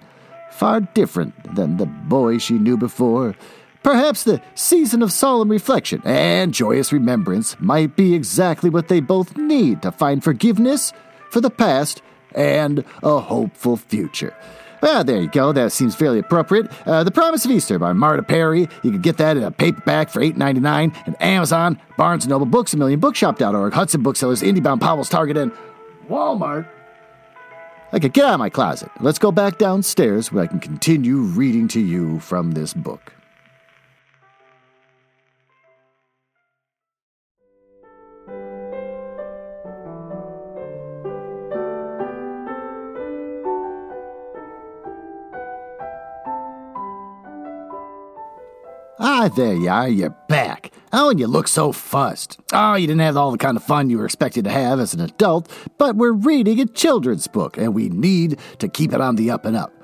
[0.54, 3.34] far different than the boy she knew before.
[3.84, 9.36] Perhaps the season of solemn reflection and joyous remembrance might be exactly what they both
[9.36, 10.94] need to find forgiveness
[11.30, 12.00] for the past
[12.34, 14.34] and a hopeful future.
[14.80, 15.52] Well, there you go.
[15.52, 16.70] That seems fairly appropriate.
[16.86, 18.68] Uh, the Promise of Easter by Marta Perry.
[18.82, 22.72] You can get that in a paperback for $8.99 and Amazon, Barnes & Noble Books,
[22.72, 25.52] A Million Bookshop.org, Hudson Booksellers, IndieBound, Powell's, Target, and
[26.08, 26.66] Walmart.
[27.92, 28.90] Okay, get out of my closet.
[29.00, 33.13] Let's go back downstairs where I can continue reading to you from this book.
[49.06, 50.72] Ah, there you are, you're back.
[50.90, 52.40] Oh, and you look so fussed.
[52.54, 54.94] Oh, you didn't have all the kind of fun you were expected to have as
[54.94, 59.16] an adult, but we're reading a children's book, and we need to keep it on
[59.16, 59.74] the up and up.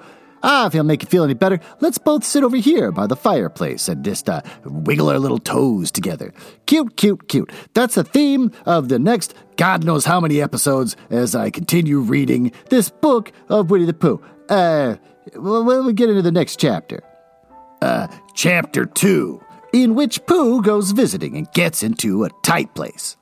[0.42, 3.14] Ah, if it'll make you feel any better, let's both sit over here by the
[3.14, 6.33] fireplace and just uh, wiggle our little toes together.
[6.64, 7.52] Cute, cute, cute.
[7.74, 12.52] That's the theme of the next God knows how many episodes as I continue reading
[12.70, 14.22] this book of Winnie the Pooh.
[14.48, 14.96] Uh,
[15.35, 17.02] well, we'll get into the next chapter.
[17.82, 23.16] Uh, chapter 2, in which Pooh goes visiting and gets into a tight place.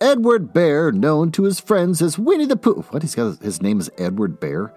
[0.00, 2.84] Edward Bear, known to his friends as Winnie the Pooh.
[2.90, 3.02] What?
[3.02, 4.72] He's got his name is Edward Bear?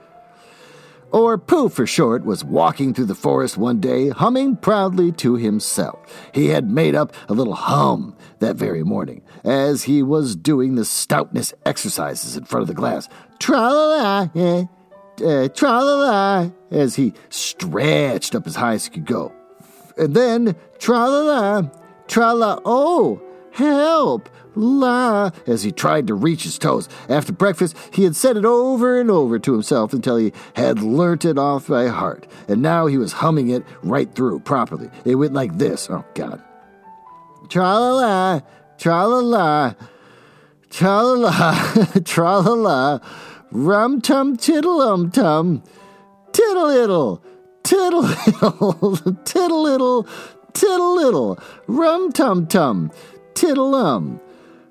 [1.12, 6.00] Or Pooh for short, was walking through the forest one day, humming proudly to himself.
[6.34, 10.86] He had made up a little hum that very morning as he was doing the
[10.86, 13.10] stoutness exercises in front of the glass.
[13.40, 14.66] Tra la la, eh,
[15.22, 19.32] uh, tra la la, as he stretched up as high as he could go.
[19.98, 21.70] And then tra la la,
[22.08, 26.90] tra la oh, help, la, as he tried to reach his toes.
[27.08, 31.26] After breakfast, he had said it over and over to himself until he had learnt
[31.26, 34.90] it off by heart, and now he was humming it right through properly.
[35.06, 35.90] It went like this.
[35.90, 36.42] Oh, God.
[37.50, 38.42] Tra la la,
[38.78, 39.74] tra la la,
[40.70, 41.74] tra la la,
[42.06, 43.00] tra la la,
[43.52, 45.64] rum tum tiddle um tum,
[46.32, 47.24] tiddle iddle,
[47.64, 50.08] tiddle iddle, tiddle iddle,
[50.54, 52.92] tiddle iddle, rum tum tum,
[53.34, 54.20] tiddle um.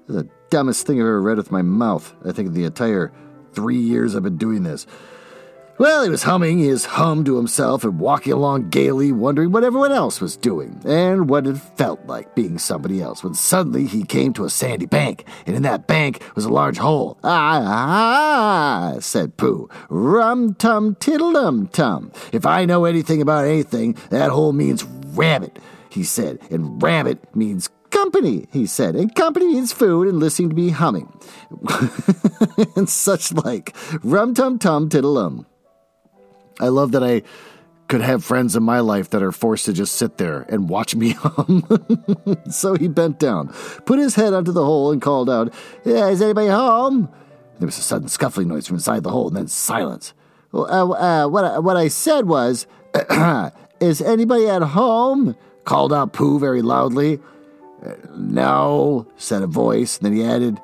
[0.07, 3.13] The dumbest thing I've ever read with my mouth, I think, in the entire
[3.53, 4.87] three years I've been doing this.
[5.79, 9.93] Well, he was humming his hum to himself and walking along gaily, wondering what everyone
[9.93, 13.23] else was doing and what it felt like being somebody else.
[13.23, 16.79] When suddenly he came to a sandy bank, and in that bank was a large
[16.79, 17.17] hole.
[17.23, 19.69] Ah, ah, ah said Pooh.
[19.89, 22.11] Rum tum tiddle tum.
[22.33, 25.61] If I know anything about anything, that hole means rabbit,
[25.91, 30.57] he said, and rabbit means company, he said, and company means food and listening to
[30.57, 31.13] me humming.
[32.75, 33.77] and such like.
[34.03, 35.17] Rum tum tum tiddle
[36.61, 37.23] I love that I
[37.89, 40.95] could have friends in my life that are forced to just sit there and watch
[40.95, 41.65] me hum.
[42.51, 43.49] so he bent down,
[43.87, 45.53] put his head onto the hole, and called out,
[45.85, 47.09] yeah, Is anybody home?
[47.59, 50.15] There was a sudden scuffling noise from inside the hole, and then silence.
[50.53, 52.67] Well, uh, uh, what, I, what I said was,
[53.81, 55.37] Is anybody at home?
[55.69, 57.21] called out Pooh very loudly.
[57.85, 59.99] Uh, no, said a voice.
[59.99, 60.59] And then he added,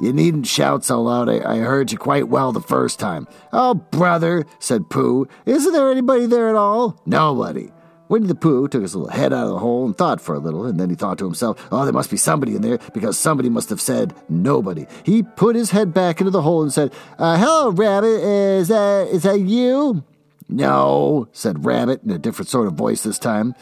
[0.00, 1.28] You needn't shout so loud.
[1.28, 3.28] I, I heard you quite well the first time.
[3.52, 5.28] Oh, brother, said Pooh.
[5.44, 7.00] Isn't there anybody there at all?
[7.04, 7.70] Nobody.
[8.08, 10.38] Winnie the Pooh took his little head out of the hole and thought for a
[10.38, 13.16] little, and then he thought to himself, Oh, there must be somebody in there, because
[13.18, 14.86] somebody must have said nobody.
[15.04, 18.08] He put his head back into the hole and said, uh, Hello, Rabbit.
[18.08, 20.02] Is that, is that you?
[20.48, 23.54] No, said Rabbit in a different sort of voice this time.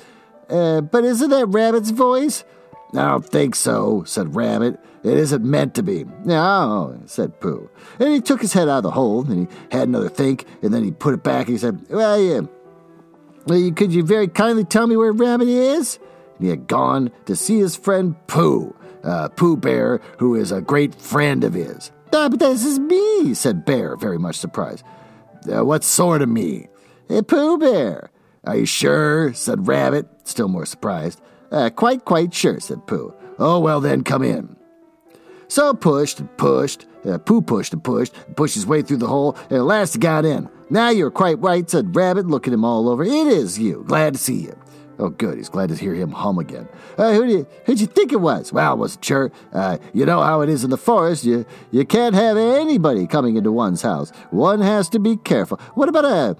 [0.48, 2.44] Uh, but isn't that Rabbit's voice?
[2.94, 4.80] I don't think so, said Rabbit.
[5.04, 6.04] It isn't meant to be.
[6.24, 7.70] No, said Pooh.
[7.98, 10.72] And he took his head out of the hole, and he had another think, and
[10.72, 12.40] then he put it back, and he said, Well, yeah.
[13.72, 15.98] Could you very kindly tell me where Rabbit is?
[16.36, 18.74] And he had gone to see his friend Pooh,
[19.04, 21.90] uh, Pooh Bear, who is a great friend of his.
[22.12, 24.84] Ah, but this is me, said Bear, very much surprised.
[25.50, 26.68] Uh, what sort of me?
[27.08, 28.10] A Pooh Bear.
[28.44, 29.32] Are you sure?
[29.34, 31.20] said Rabbit, still more surprised.
[31.50, 33.14] Uh, quite, quite sure, said Pooh.
[33.38, 34.56] Oh, well then, come in.
[35.48, 39.06] So pushed and pushed, uh, Pooh pushed and pushed, and pushed his way through the
[39.06, 40.50] hole, and at last got in.
[40.68, 43.02] Now you're quite right, said Rabbit, looking him all over.
[43.02, 43.84] It is you.
[43.86, 44.58] Glad to see you.
[44.98, 45.38] Oh, good.
[45.38, 46.68] He's glad to hear him hum again.
[46.98, 48.52] Uh, who you, who'd you think it was?
[48.52, 49.30] Well, I wasn't sure.
[49.52, 51.24] Uh, you know how it is in the forest.
[51.24, 54.10] You, you can't have anybody coming into one's house.
[54.30, 55.58] One has to be careful.
[55.74, 56.36] What about a,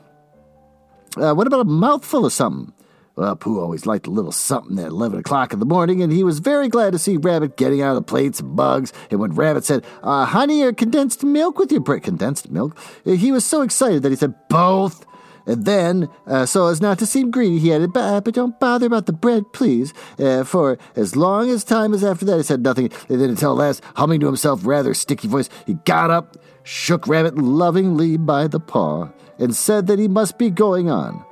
[1.21, 2.75] uh, what about a mouthful of something?
[3.19, 6.23] Well, Pooh always liked a little something at 11 o'clock in the morning, and he
[6.23, 8.93] was very glad to see Rabbit getting out of the plates and bugs.
[9.11, 13.11] And when Rabbit said, uh, honey or condensed milk with your bread, condensed milk, uh,
[13.11, 15.05] he was so excited that he said, both.
[15.47, 18.87] And then, uh, so as not to seem greedy, he added, but, but don't bother
[18.87, 19.93] about the bread, please.
[20.17, 22.89] Uh, for as long as time is after that, he said nothing.
[23.09, 27.37] And then until last, humming to himself, rather sticky voice, he got up, shook Rabbit
[27.37, 29.09] lovingly by the paw,
[29.41, 31.25] and said that he must be going on.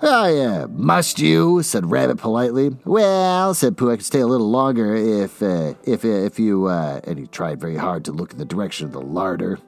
[0.00, 1.62] Oh, yeah, must you?
[1.62, 2.70] said Rabbit politely.
[2.84, 7.00] Well, said Pooh, I could stay a little longer if, uh, if, if you, uh,
[7.02, 9.58] and he tried very hard to look in the direction of the larder.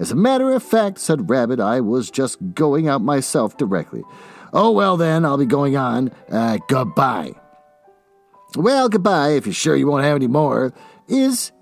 [0.00, 4.02] As a matter of fact, said Rabbit, I was just going out myself directly.
[4.52, 6.10] Oh, well, then, I'll be going on.
[6.30, 7.32] Uh, goodbye.
[8.56, 10.72] Well, goodbye, if you're sure you won't have any more.
[11.08, 11.52] Is,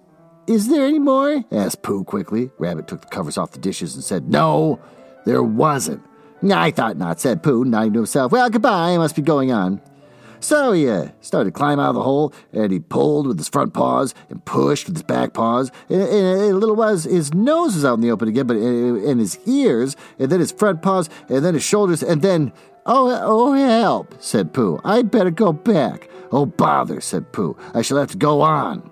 [0.47, 1.45] is there any more?
[1.53, 2.51] asked Pooh quickly.
[2.59, 4.81] Rabbit took the covers off the dishes and said, No,
[5.27, 6.03] there wasn't.
[6.53, 8.33] I thought not, said Pooh, nodding to himself.
[8.33, 9.81] Well, goodbye, I must be going on.
[10.45, 13.49] So he uh, started to climb out of the hole, and he pulled with his
[13.49, 15.71] front paws and pushed with his back paws.
[15.89, 19.39] And, a little while, his nose was out in the open again, but and his
[19.47, 22.53] ears, and then his front paws, and then his shoulders, and then
[22.85, 24.15] oh oh help!
[24.19, 24.83] said Pooh.
[24.85, 26.11] I'd better go back.
[26.31, 27.01] Oh bother!
[27.01, 27.57] said Pooh.
[27.73, 28.91] I shall have to go on.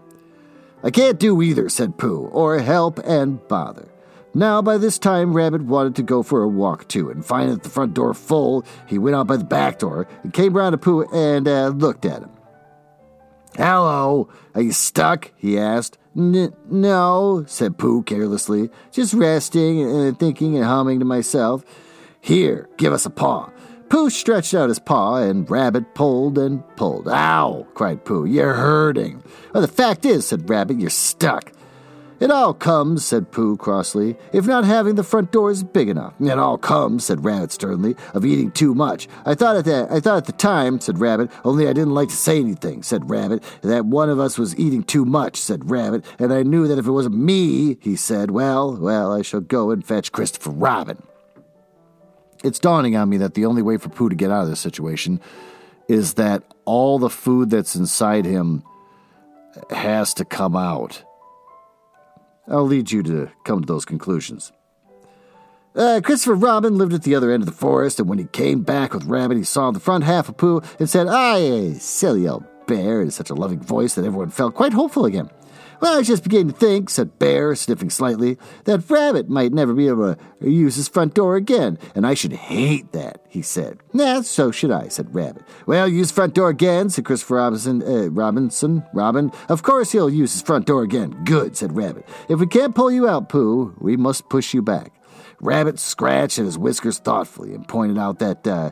[0.82, 3.88] I can't do either, said Pooh, or help and bother.
[4.34, 7.68] Now, by this time, Rabbit wanted to go for a walk too, and finding the
[7.68, 11.06] front door full, he went out by the back door and came round to Pooh
[11.12, 12.30] and uh, looked at him.
[13.56, 15.30] Hello, are you stuck?
[15.36, 15.98] he asked.
[16.14, 21.62] no, said Pooh carelessly, just resting and thinking and humming to myself.
[22.22, 23.50] Here, give us a paw.
[23.90, 27.08] Pooh stretched out his paw, and Rabbit pulled and pulled.
[27.08, 27.66] Ow!
[27.74, 28.24] cried Pooh.
[28.24, 29.22] You're hurting.
[29.52, 31.52] Well, the fact is, said Rabbit, you're stuck.
[32.22, 36.14] It all comes, said Pooh crossly, if not having the front door is big enough.
[36.20, 39.08] It all comes, said Rabbit sternly, of eating too much.
[39.26, 42.10] I thought at that I thought at the time, said Rabbit, only I didn't like
[42.10, 46.04] to say anything, said Rabbit, that one of us was eating too much, said Rabbit,
[46.20, 49.72] and I knew that if it wasn't me, he said, well, well, I shall go
[49.72, 51.02] and fetch Christopher Robin.
[52.44, 54.60] It's dawning on me that the only way for Pooh to get out of this
[54.60, 55.20] situation
[55.88, 58.62] is that all the food that's inside him
[59.70, 61.02] has to come out.
[62.48, 64.52] I'll lead you to come to those conclusions.
[65.74, 68.62] Uh, Christopher Robin lived at the other end of the forest, and when he came
[68.62, 72.44] back with Rabbit, he saw the front half of Pooh and said, Aye, silly old
[72.66, 75.30] bear, in such a loving voice that everyone felt quite hopeful again.
[75.82, 79.88] Well, I just beginning to think, said Bear, sniffing slightly, that Rabbit might never be
[79.88, 83.80] able to use his front door again, and I should hate that, he said.
[83.92, 85.42] Nah, so should I, said Rabbit.
[85.66, 89.32] Well, use front door again, said Christopher Robinson, uh, Robinson, Robin.
[89.48, 91.20] Of course he'll use his front door again.
[91.24, 92.08] Good, said Rabbit.
[92.28, 94.92] If we can't pull you out, Pooh, we must push you back.
[95.40, 98.70] Rabbit scratched at his whiskers thoughtfully and pointed out that, uh,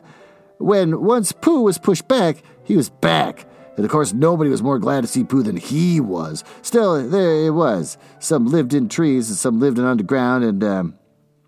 [0.59, 4.79] when once Pooh was pushed back, he was back and of course, nobody was more
[4.79, 6.43] glad to see Pooh than he was.
[6.61, 7.97] Still, there it was.
[8.19, 10.97] Some lived in trees and some lived in underground, and, um,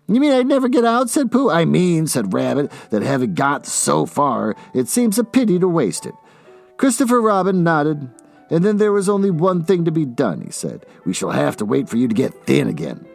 [0.06, 1.10] you mean I'd never get out?
[1.10, 1.50] said Pooh.
[1.50, 6.06] I mean, said Rabbit, that having got so far, it seems a pity to waste
[6.06, 6.14] it.
[6.76, 8.10] Christopher Robin nodded,
[8.50, 10.84] and then there was only one thing to be done, he said.
[11.04, 13.06] We shall have to wait for you to get thin again.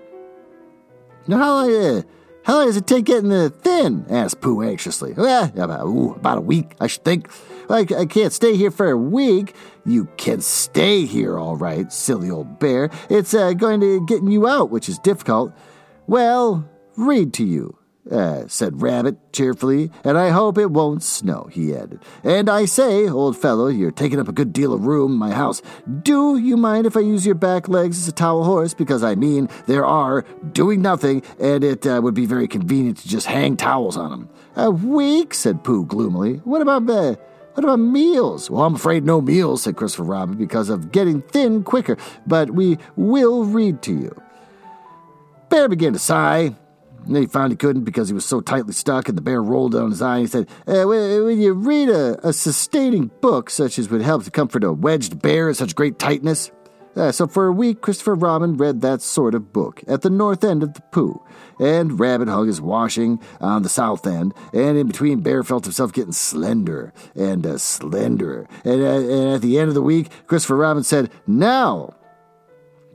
[1.27, 2.01] Now, how, uh,
[2.43, 4.05] how long does it take getting the thin?
[4.09, 5.13] asked Pooh anxiously.
[5.13, 7.29] Well, about, ooh, about a week, I should think.
[7.69, 9.55] I, I can't stay here for a week.
[9.85, 12.89] You can stay here, all right, silly old bear.
[13.09, 15.53] It's uh, going to get you out, which is difficult.
[16.07, 17.78] Well, read to you.
[18.11, 21.99] Uh, said Rabbit cheerfully, and I hope it won't snow, he added.
[22.23, 25.31] And I say, old fellow, you're taking up a good deal of room in my
[25.31, 25.61] house.
[26.01, 28.73] Do you mind if I use your back legs as a towel horse?
[28.73, 33.07] Because I mean, there are doing nothing, and it uh, would be very convenient to
[33.07, 34.29] just hang towels on them.
[34.55, 36.37] A week, said Pooh gloomily.
[36.37, 37.15] What about uh,
[37.53, 38.49] what about meals?
[38.49, 42.79] Well, I'm afraid no meals, said Christopher Robin, because of getting thin quicker, but we
[42.95, 44.19] will read to you.
[45.49, 46.55] Bear began to sigh.
[47.09, 49.41] And then he found he couldn't because he was so tightly stuck, and the bear
[49.41, 53.49] rolled down his eye and he said, uh, When you read a, a, sustaining book
[53.49, 56.51] such as would help to comfort a wedged bear in such great tightness,
[56.95, 60.43] uh, so for a week, Christopher Robin read that sort of book at the north
[60.43, 61.19] end of the Pooh,
[61.59, 65.91] and Rabbit hung his washing on the south end, and in between, Bear felt himself
[65.91, 68.47] getting slender and uh, slenderer.
[68.63, 71.95] And, uh, and at the end of the week, Christopher Robin said, Now!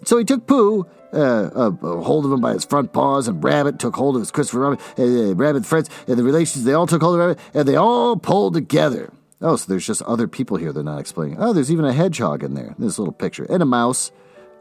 [0.04, 1.70] So he took Pooh uh, uh,
[2.02, 4.78] hold of him by his front paws, and Rabbit took hold of his Christopher Robin,
[4.98, 8.16] uh, Rabbit friends, and the relations, they all took hold of Rabbit, and they all
[8.16, 9.12] pulled together.
[9.40, 11.36] Oh, so there's just other people here they're not explaining.
[11.38, 14.10] Oh, there's even a hedgehog in there, this little picture, and a mouse,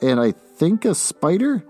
[0.01, 1.63] and I think a spider?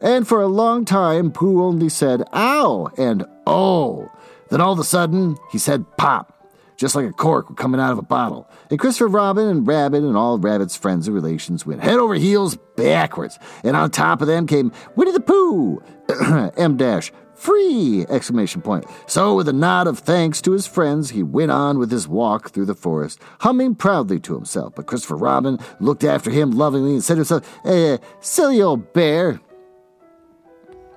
[0.00, 4.10] And for a long time, Pooh only said, ow, and oh.
[4.50, 6.33] Then all of a sudden, he said, pop
[6.76, 8.48] just like a cork coming out of a bottle.
[8.70, 12.56] And Christopher Robin and Rabbit and all Rabbit's friends and relations went head over heels
[12.76, 13.38] backwards.
[13.62, 15.82] And on top of them came Winnie the Pooh,
[16.56, 18.06] M dash, Free!
[18.08, 18.86] Exclamation point.
[19.06, 22.50] So, with a nod of thanks to his friends, he went on with his walk
[22.50, 24.74] through the forest, humming proudly to himself.
[24.74, 29.40] But Christopher Robin looked after him lovingly and said to himself, eh, silly old bear.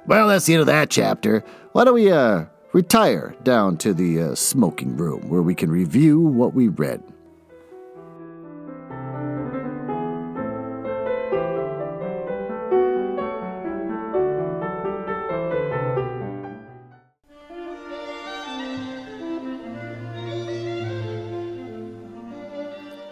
[0.05, 1.43] Well, that's the end of that chapter.
[1.73, 2.45] Why don't we, uh,
[2.77, 7.01] retire down to the uh, smoking room where we can review what we read?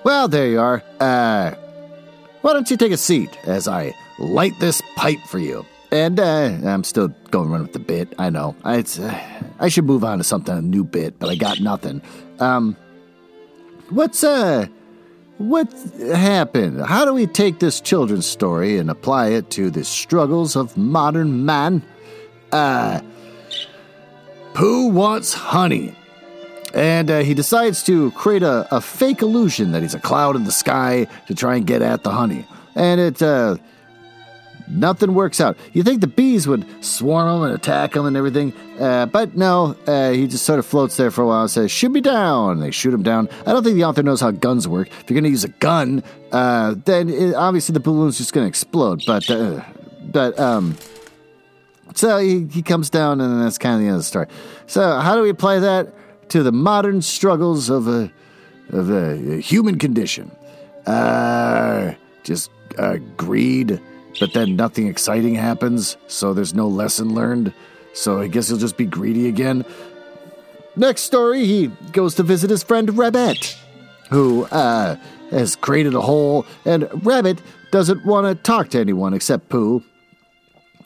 [0.03, 0.83] Well, there you are.
[0.99, 1.55] Uh,
[2.41, 5.65] why don't you take a seat as I light this pipe for you?
[5.91, 8.13] And uh, I'm still going run with the bit.
[8.19, 8.55] I know.
[8.63, 12.01] I, uh, I should move on to something a new bit, but I got nothing.
[12.39, 12.75] Um,
[13.89, 14.67] what's uh,
[15.37, 15.71] what
[16.13, 16.85] happened?
[16.85, 21.45] How do we take this children's story and apply it to the struggles of modern
[21.45, 21.83] man?
[22.51, 23.01] Uh,
[24.53, 25.93] Pooh wants honey.
[26.73, 30.43] And uh, he decides to create a, a, fake illusion that he's a cloud in
[30.43, 32.45] the sky to try and get at the honey.
[32.75, 33.57] And it, uh,
[34.67, 35.57] nothing works out.
[35.73, 39.75] You think the bees would swarm him and attack him and everything, uh, but no,
[39.87, 42.59] uh, he just sort of floats there for a while and says, Shoot me down.
[42.59, 43.29] They shoot him down.
[43.45, 44.87] I don't think the author knows how guns work.
[44.87, 48.45] If you're going to use a gun, uh, then it, obviously the balloon's just going
[48.45, 49.03] to explode.
[49.05, 49.63] But, uh,
[50.01, 50.77] but, um,
[51.93, 54.27] so he, he comes down, and that's kind of the end of the story.
[54.67, 55.93] So, how do we apply that?
[56.29, 58.11] to the modern struggles of a
[58.69, 60.31] of a human condition.
[60.85, 61.93] Uh,
[62.23, 63.79] just uh, greed
[64.19, 67.53] but then nothing exciting happens, so there's no lesson learned.
[67.93, 69.65] So I guess he'll just be greedy again.
[70.75, 73.57] Next story, he goes to visit his friend Rabbit,
[74.09, 74.95] who uh,
[75.31, 77.41] has created a hole, and Rabbit
[77.71, 79.83] doesn't want to talk to anyone except Pooh.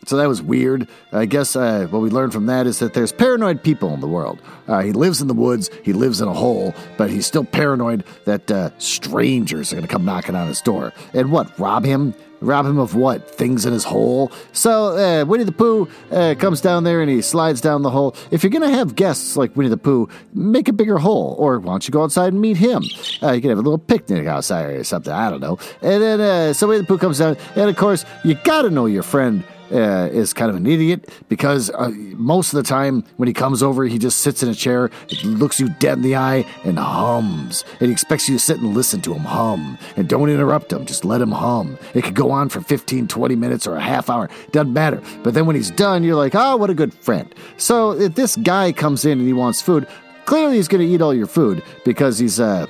[0.10, 0.88] So that was weird.
[1.12, 4.08] I guess uh, what we learned from that is that there's paranoid people in the
[4.08, 4.42] world.
[4.68, 8.04] Uh, he lives in the woods, he lives in a hole, but he's still paranoid
[8.26, 10.94] that uh, strangers are going to come knocking on his door.
[11.14, 12.16] And what, rob him?
[12.42, 13.30] Rob him of what?
[13.30, 14.32] Things in his hole?
[14.52, 18.16] So uh, Winnie the Pooh uh, comes down there and he slides down the hole.
[18.32, 21.36] If you're going to have guests like Winnie the Pooh, make a bigger hole.
[21.38, 22.82] Or why don't you go outside and meet him?
[23.22, 25.14] Uh, you can have a little picnic outside or something.
[25.14, 25.60] I don't know.
[25.84, 27.38] And then uh, so Winnie the Pooh comes down.
[27.56, 31.10] And of course, you got to know your friend uh, is kind of an idiot
[31.30, 34.56] because uh, most of the time when he comes over, he just sits in a
[34.56, 34.90] chair,
[35.24, 37.64] looks you dead in the eye, and hums.
[37.80, 39.78] And he expects you to sit and listen to him hum.
[39.96, 41.78] And don't interrupt him, just let him hum.
[41.94, 45.02] It could go on for 15, 20 minutes or a half hour, doesn't matter.
[45.24, 47.34] But then when he's done, you're like, oh, what a good friend.
[47.58, 49.88] So if this guy comes in and he wants food,
[50.26, 52.68] clearly he's going to eat all your food because he's uh,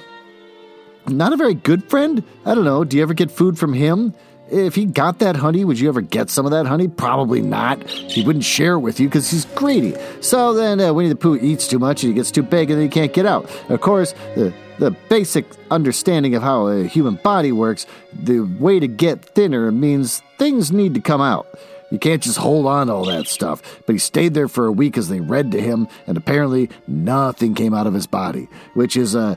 [1.08, 2.24] not a very good friend.
[2.46, 2.84] I don't know.
[2.84, 4.14] Do you ever get food from him?
[4.52, 6.88] If he got that honey, would you ever get some of that honey?
[6.88, 7.88] Probably not.
[7.88, 9.96] He wouldn't share it with you because he's greedy.
[10.22, 12.80] So then uh, Winnie the Pooh eats too much and he gets too big and
[12.80, 13.50] then he can't get out.
[13.70, 18.88] Of course, the, the basic understanding of how a human body works, the way to
[18.88, 21.48] get thinner means things need to come out.
[21.92, 23.82] You can't just hold on to all that stuff.
[23.86, 27.56] But he stayed there for a week as they read to him, and apparently nothing
[27.56, 29.36] came out of his body, which is uh,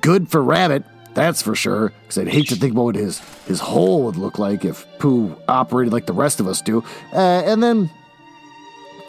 [0.00, 0.84] good for Rabbit
[1.14, 4.38] that's for sure, because I'd hate to think about what his, his hole would look
[4.38, 6.82] like if Pooh operated like the rest of us do.
[7.12, 7.90] Uh, and then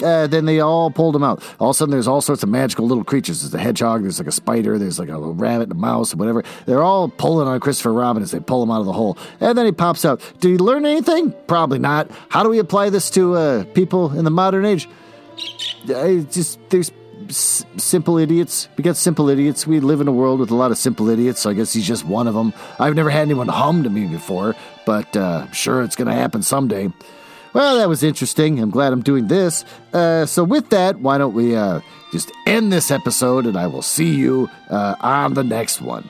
[0.03, 1.41] uh, then they all pulled him out.
[1.60, 3.41] All of a sudden, there's all sorts of magical little creatures.
[3.41, 6.43] There's a hedgehog, there's like a spider, there's like a rabbit, a mouse, whatever.
[6.66, 9.18] They're all pulling on Christopher Robin as they pull him out of the hole.
[9.39, 10.22] And then he pops out.
[10.39, 11.34] Did he learn anything?
[11.47, 12.12] Probably not.
[12.30, 14.89] How do we apply this to uh, people in the modern age?
[15.88, 16.91] I just there's
[17.30, 18.67] simple idiots.
[18.78, 19.65] We got simple idiots.
[19.67, 21.88] We live in a world with a lot of simple idiots, so I guess he's
[21.88, 22.53] just one of them.
[22.80, 24.55] I've never had anyone hum to me before,
[24.86, 26.91] but uh, I'm sure it's going to happen someday.
[27.53, 28.59] Well, that was interesting.
[28.59, 29.63] I'm glad I'm doing this.
[29.93, 31.80] Uh, so, with that, why don't we uh,
[32.11, 36.09] just end this episode and I will see you uh, on the next one.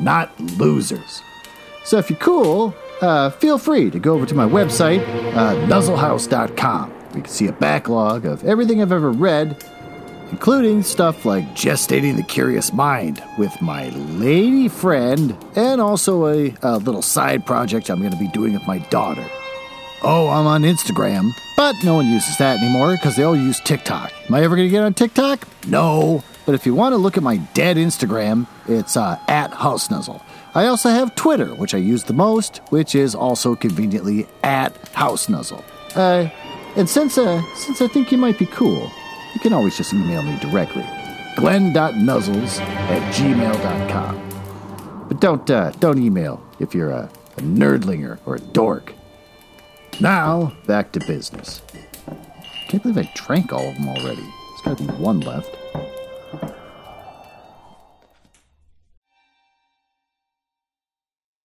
[0.00, 1.22] not losers.
[1.84, 5.00] So if you're cool, uh, feel free to go over to my website,
[5.34, 6.92] uh, nuzzlehouse.com.
[7.14, 9.64] You can see a backlog of everything I've ever read,
[10.30, 16.76] including stuff like Gestating the Curious Mind with my lady friend, and also a, a
[16.78, 19.24] little side project I'm going to be doing with my daughter.
[20.02, 24.12] Oh, I'm on Instagram, but no one uses that anymore because they all use TikTok.
[24.28, 25.40] Am I ever going to get on TikTok?
[25.66, 26.22] No.
[26.48, 30.22] But if you want to look at my dead Instagram, it's uh, at House Nuzzle.
[30.54, 35.28] I also have Twitter, which I use the most, which is also conveniently at House
[35.28, 35.62] Nuzzle.
[35.94, 36.30] Uh,
[36.74, 38.90] and since uh, since I think you might be cool,
[39.34, 40.86] you can always just email me directly.
[41.36, 45.06] Glenn.nuzzles at gmail.com.
[45.06, 48.94] But don't uh, don't email if you're a, a nerdlinger or a dork.
[50.00, 51.60] Now, back to business.
[52.68, 54.22] Can't believe I drank all of them already.
[54.22, 55.57] There's gotta be one left.